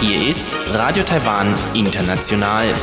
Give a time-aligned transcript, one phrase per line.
[0.00, 2.74] Hier ist Radio Taiwan International.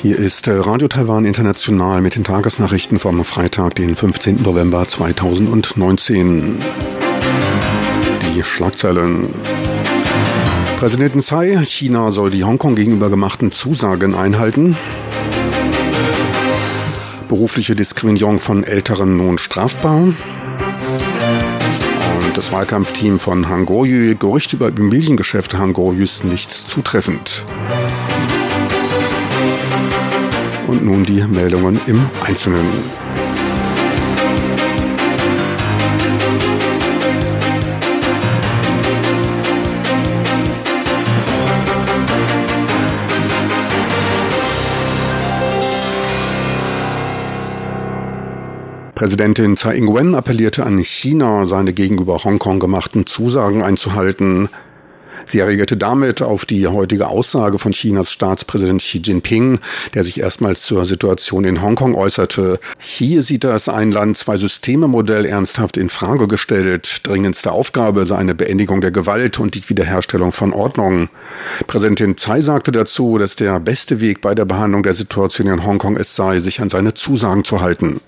[0.00, 4.42] Hier ist äh, Radio Taiwan International mit den Tagesnachrichten vom Freitag, den 15.
[4.42, 6.60] November 2019.
[8.22, 9.59] Die Schlagzeilen.
[10.80, 14.78] Präsidentin Tsai, China soll die Hongkong gegenüber gemachten Zusagen einhalten.
[17.28, 20.04] Berufliche Diskriminierung von Älteren nun strafbar.
[20.04, 20.16] Und
[22.34, 27.44] das Wahlkampfteam von Han Goryu, Gerüchte über Immobiliengeschäfte Han Goryus nicht zutreffend.
[30.66, 32.64] Und nun die Meldungen im Einzelnen.
[49.00, 54.50] Präsidentin Tsai Ing-wen appellierte an China, seine gegenüber Hongkong gemachten Zusagen einzuhalten.
[55.24, 59.58] Sie reagierte damit auf die heutige Aussage von Chinas Staatspräsident Xi Jinping,
[59.94, 62.60] der sich erstmals zur Situation in Hongkong äußerte.
[62.78, 67.00] Xi sieht das Ein-Land-Zwei-Systeme-Modell ernsthaft in Frage gestellt.
[67.04, 71.08] Dringendste Aufgabe sei eine Beendigung der Gewalt und die Wiederherstellung von Ordnung.
[71.66, 75.96] Präsidentin Tsai sagte dazu, dass der beste Weg bei der Behandlung der Situation in Hongkong
[75.96, 78.02] es sei, sich an seine Zusagen zu halten.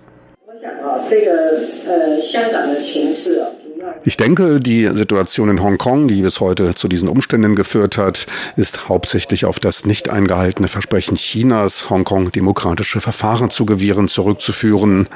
[4.05, 8.89] Ich denke, die Situation in Hongkong, die bis heute zu diesen Umständen geführt hat, ist
[8.89, 15.09] hauptsächlich auf das nicht eingehaltene Versprechen Chinas, Hongkong demokratische Verfahren zu gewähren, zurückzuführen.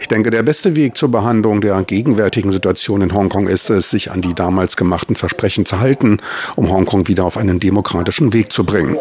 [0.00, 4.10] Ich denke, der beste Weg zur Behandlung der gegenwärtigen Situation in Hongkong ist es, sich
[4.10, 6.18] an die damals gemachten Versprechen zu halten,
[6.56, 8.96] um Hongkong wieder auf einen demokratischen Weg zu bringen.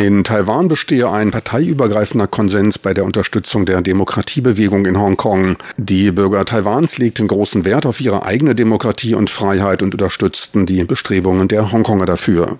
[0.00, 5.58] In Taiwan bestehe ein parteiübergreifender Konsens bei der Unterstützung der Demokratiebewegung in Hongkong.
[5.76, 10.84] Die Bürger Taiwans legten großen Wert auf ihre eigene Demokratie und Freiheit und unterstützten die
[10.84, 12.56] Bestrebungen der Hongkonger dafür.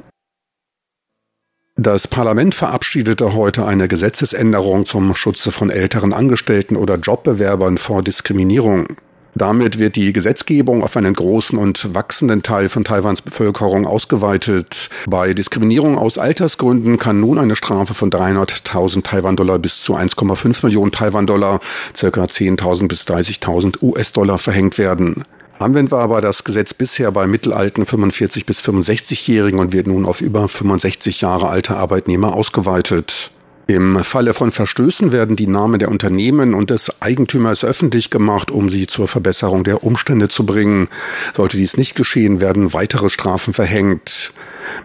[1.77, 8.87] Das Parlament verabschiedete heute eine Gesetzesänderung zum Schutze von älteren Angestellten oder Jobbewerbern vor Diskriminierung.
[9.35, 14.91] Damit wird die Gesetzgebung auf einen großen und wachsenden Teil von Taiwans Bevölkerung ausgeweitet.
[15.09, 20.91] Bei Diskriminierung aus Altersgründen kann nun eine Strafe von 300.000 Taiwan-Dollar bis zu 1,5 Millionen
[20.91, 21.61] Taiwan-Dollar,
[21.95, 25.25] circa 10.000 bis 30.000 US-Dollar verhängt werden.
[25.61, 30.49] Anwendbar war das Gesetz bisher bei mittelalten 45 bis 65-Jährigen und wird nun auf über
[30.49, 33.31] 65 Jahre alte Arbeitnehmer ausgeweitet.
[33.71, 38.69] Im Falle von Verstößen werden die Namen der Unternehmen und des Eigentümers öffentlich gemacht, um
[38.69, 40.89] sie zur Verbesserung der Umstände zu bringen.
[41.37, 44.33] Sollte dies nicht geschehen, werden weitere Strafen verhängt.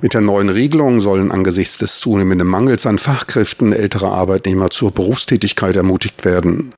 [0.04, 5.76] Mit der neuen Regelung sollen angesichts des zunehmenden Mangels an Fachkräften ältere Arbeitnehmer zur Berufstätigkeit
[5.76, 6.72] ermutigt werden.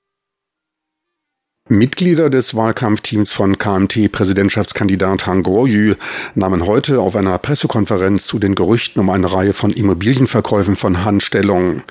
[1.69, 5.95] Mitglieder des Wahlkampfteams von KMT-Präsidentschaftskandidat Han Goryu
[6.33, 11.19] nahmen heute auf einer Pressekonferenz zu den Gerüchten um eine Reihe von Immobilienverkäufen von Han
[11.19, 11.81] Stellung.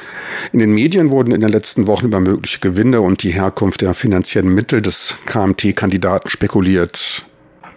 [0.53, 3.93] In den Medien wurden in den letzten Wochen über mögliche Gewinne und die Herkunft der
[3.93, 7.26] finanziellen Mittel des KMT-Kandidaten spekuliert.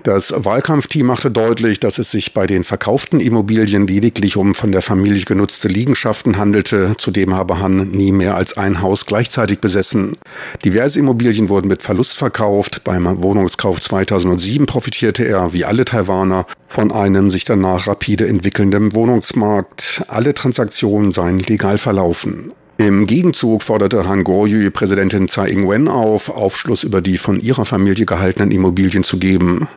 [0.03, 4.81] Das Wahlkampfteam machte deutlich, dass es sich bei den verkauften Immobilien lediglich um von der
[4.81, 6.95] Familie genutzte Liegenschaften handelte.
[6.97, 10.17] Zudem habe Han nie mehr als ein Haus gleichzeitig besessen.
[10.63, 12.85] Diverse Immobilien wurden mit Verlust verkauft.
[12.85, 20.03] Beim Wohnungskauf 2007 profitierte er, wie alle Taiwaner, von einem sich danach rapide entwickelnden Wohnungsmarkt.
[20.07, 22.53] Alle Transaktionen seien legal verlaufen.
[22.77, 28.05] Im Gegenzug forderte Han Goryu Präsidentin Tsai Ing-wen auf, Aufschluss über die von ihrer Familie
[28.05, 29.67] gehaltenen Immobilien zu geben.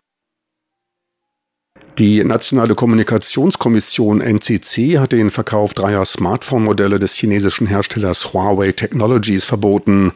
[1.99, 10.11] Die Nationale Kommunikationskommission NCC hat den Verkauf dreier Smartphone-Modelle des chinesischen Herstellers Huawei Technologies verboten.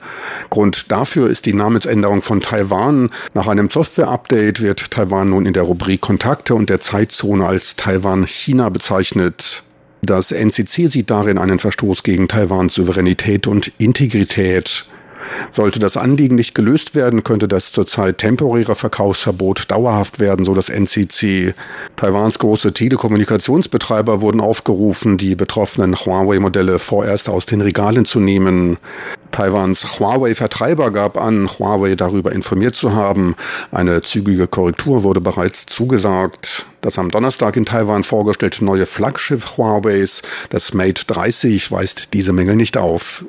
[0.50, 3.12] Grund dafür ist die Namensänderung von Taiwan.
[3.36, 8.70] Nach einem Software-Update wird Taiwan nun in der Rubrik Kontakte und der Zeitzone als Taiwan-China
[8.70, 9.62] bezeichnet.
[10.02, 14.86] Das NCC sieht darin einen Verstoß gegen Taiwans Souveränität und Integrität.
[15.50, 20.70] Sollte das Anliegen nicht gelöst werden, könnte das zurzeit temporäre Verkaufsverbot dauerhaft werden, so das
[20.70, 21.54] NCC.
[21.96, 28.78] Taiwans große Telekommunikationsbetreiber wurden aufgerufen, die betroffenen Huawei-Modelle vorerst aus den Regalen zu nehmen.
[29.32, 33.36] Taiwans Huawei-Vertreiber gab an, Huawei darüber informiert zu haben.
[33.72, 36.66] Eine zügige Korrektur wurde bereits zugesagt.
[36.82, 42.56] Das am Donnerstag in Taiwan vorgestellte neue Flaggschiff Huaweis, das Mate 30, weist diese Mängel
[42.56, 43.26] nicht auf.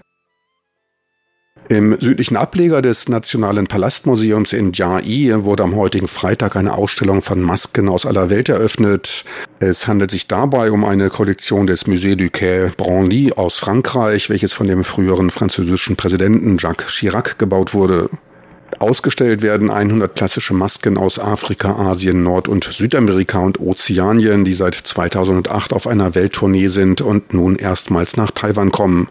[1.70, 7.42] Im südlichen Ableger des Nationalen Palastmuseums in Jiai wurde am heutigen Freitag eine Ausstellung von
[7.42, 9.26] Masken aus aller Welt eröffnet.
[9.60, 14.54] Es handelt sich dabei um eine Kollektion des Musée du Quai Branly aus Frankreich, welches
[14.54, 18.08] von dem früheren französischen Präsidenten Jacques Chirac gebaut wurde.
[18.78, 24.74] Ausgestellt werden 100 klassische Masken aus Afrika, Asien, Nord- und Südamerika und Ozeanien, die seit
[24.74, 29.08] 2008 auf einer Welttournee sind und nun erstmals nach Taiwan kommen.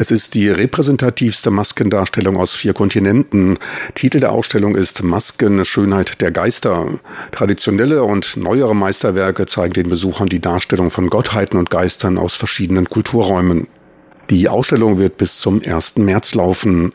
[0.00, 3.58] Es ist die repräsentativste Maskendarstellung aus vier Kontinenten.
[3.96, 6.86] Titel der Ausstellung ist Masken Schönheit der Geister.
[7.32, 12.88] Traditionelle und neuere Meisterwerke zeigen den Besuchern die Darstellung von Gottheiten und Geistern aus verschiedenen
[12.88, 13.66] Kulturräumen.
[14.30, 15.96] Die Ausstellung wird bis zum 1.
[15.96, 16.92] März laufen.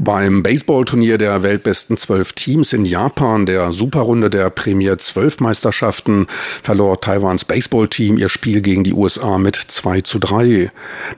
[0.00, 6.28] Beim Baseballturnier der weltbesten zwölf Teams in Japan, der Superrunde der Premier 12 Meisterschaften,
[6.62, 10.70] verlor Taiwans Baseballteam ihr Spiel gegen die USA mit 2 zu 3.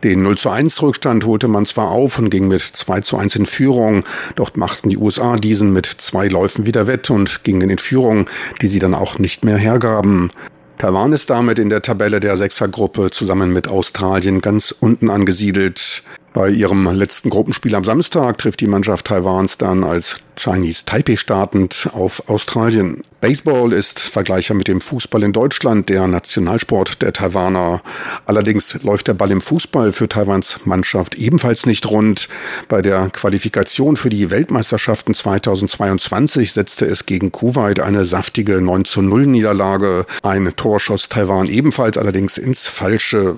[0.03, 3.37] Den 0 zu 1 Rückstand holte man zwar auf und ging mit 2 zu 1
[3.37, 4.05] in Führung,
[4.35, 8.31] doch machten die USA diesen mit zwei Läufen wieder wett und gingen in Führung,
[8.63, 10.31] die sie dann auch nicht mehr hergaben.
[10.79, 16.03] Taiwan ist damit in der Tabelle der Sechsergruppe zusammen mit Australien ganz unten angesiedelt.
[16.33, 21.91] Bei ihrem letzten Gruppenspiel am Samstag trifft die Mannschaft Taiwans dann als Chinese Taipei startend
[21.93, 23.03] auf Australien.
[23.21, 27.83] Baseball ist vergleichbar mit dem Fußball in Deutschland der Nationalsport der Taiwaner.
[28.27, 32.29] Allerdings läuft der Ball im Fußball für Taiwans Mannschaft ebenfalls nicht rund.
[32.69, 39.03] Bei der Qualifikation für die Weltmeisterschaften 2022 setzte es gegen Kuwait eine saftige 9 zu
[39.03, 40.07] 0 Niederlage.
[40.23, 43.37] Ein Tor schoss Taiwan ebenfalls allerdings ins Falsche.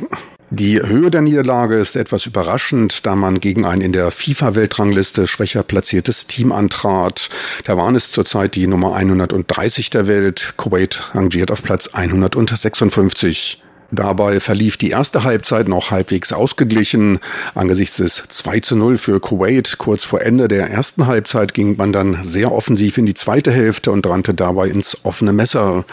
[0.54, 5.62] Die Höhe der Niederlage ist etwas überraschend, da man gegen ein in der FIFA-Weltrangliste schwächer
[5.62, 7.30] platziertes Team antrat.
[7.64, 13.62] Taiwan ist zurzeit die Nummer 130 der Welt, Kuwait rangiert auf Platz 156.
[13.94, 17.18] Dabei verlief die erste Halbzeit noch halbwegs ausgeglichen.
[17.54, 21.92] Angesichts des 2 zu 0 für Kuwait kurz vor Ende der ersten Halbzeit ging man
[21.92, 25.84] dann sehr offensiv in die zweite Hälfte und rannte dabei ins offene Messer.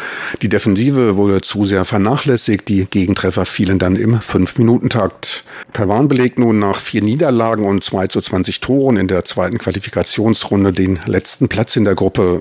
[0.41, 5.43] Die Defensive wurde zu sehr vernachlässigt, die Gegentreffer fielen dann im 5-Minuten-Takt.
[5.73, 10.71] Taiwan belegt nun nach vier Niederlagen und 2 zu 20 Toren in der zweiten Qualifikationsrunde
[10.71, 12.39] den letzten Platz in der Gruppe.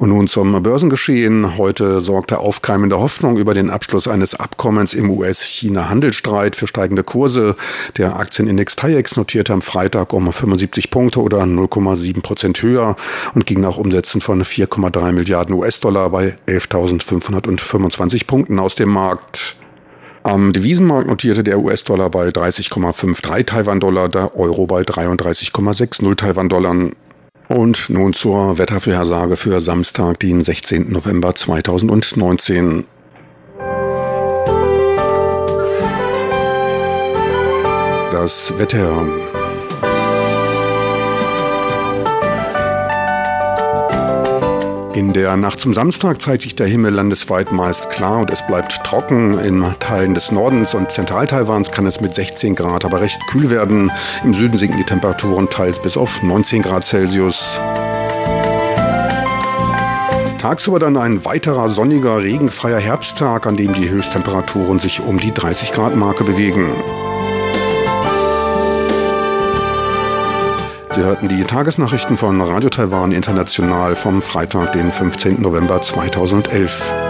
[0.00, 1.58] Und nun zum Börsengeschehen.
[1.58, 7.54] Heute sorgte aufkeimende Hoffnung über den Abschluss eines Abkommens im US-China-Handelsstreit für steigende Kurse.
[7.98, 12.96] Der Aktienindex TAIEX notierte am Freitag um 75 Punkte oder 0,7 Prozent höher
[13.34, 19.54] und ging nach Umsätzen von 4,3 Milliarden US-Dollar bei 11.525 Punkten aus dem Markt.
[20.22, 26.90] Am Devisenmarkt notierte der US-Dollar bei 30,53 Taiwan-Dollar, der Euro bei 33,60 Taiwan-Dollar.
[27.50, 30.92] Und nun zur Wettervorhersage für Samstag, den 16.
[30.92, 32.84] November 2019.
[38.12, 39.04] Das Wetter.
[44.92, 48.82] In der Nacht zum Samstag zeigt sich der Himmel landesweit meist klar und es bleibt
[48.82, 49.38] trocken.
[49.38, 53.92] In Teilen des Nordens und Zentral-Taiwans kann es mit 16 Grad aber recht kühl werden.
[54.24, 57.60] Im Süden sinken die Temperaturen teils bis auf 19 Grad Celsius.
[60.38, 65.72] Tagsüber dann ein weiterer sonniger, regenfreier Herbsttag, an dem die Höchsttemperaturen sich um die 30
[65.72, 66.66] Grad Marke bewegen.
[70.92, 75.40] Sie hörten die Tagesnachrichten von Radio Taiwan International vom Freitag, den 15.
[75.40, 77.09] November 2011.